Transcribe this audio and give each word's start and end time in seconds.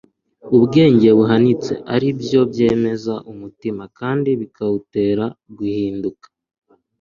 ubwenge 0.55 1.07
buhanitse 1.17 1.73
ari 1.93 2.09
byo 2.19 2.41
byemeza 2.51 3.13
umutima 3.31 3.83
kandi 3.99 4.29
bikawutera 4.39 5.25
guhinduka 5.57 6.25